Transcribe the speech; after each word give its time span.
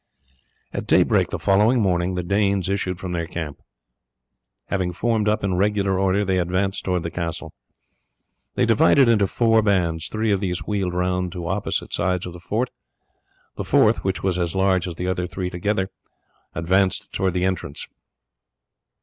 At 0.73 0.87
daybreak 0.87 1.29
the 1.29 1.37
following 1.37 1.79
morning 1.79 2.15
the 2.15 2.23
Danes 2.23 2.69
issued 2.69 2.99
from 2.99 3.11
their 3.11 3.27
camp. 3.27 3.59
Having 4.69 4.93
formed 4.93 5.29
up 5.29 5.43
in 5.43 5.53
regular 5.53 5.99
order, 5.99 6.25
they 6.25 6.39
advanced 6.39 6.83
towards 6.83 7.03
the 7.03 7.11
castle. 7.11 7.53
They 8.55 8.65
divided 8.65 9.07
into 9.07 9.27
four 9.27 9.61
bands; 9.61 10.07
three 10.07 10.31
of 10.31 10.39
these 10.39 10.65
wheeled 10.65 10.95
round 10.95 11.31
to 11.33 11.45
opposite 11.45 11.93
sides 11.93 12.25
of 12.25 12.33
the 12.33 12.39
fort, 12.39 12.71
the 13.57 13.63
fourth, 13.63 14.03
which 14.03 14.23
was 14.23 14.39
as 14.39 14.55
large 14.55 14.87
as 14.87 14.95
the 14.95 15.05
other 15.07 15.27
three 15.27 15.51
together, 15.51 15.91
advanced 16.55 17.13
towards 17.13 17.35
the 17.35 17.45
entrance. 17.45 17.87